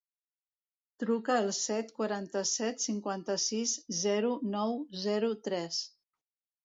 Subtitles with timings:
[1.03, 4.77] Truca al set, quaranta-set, cinquanta-sis, zero, nou,
[5.07, 5.83] zero, tres.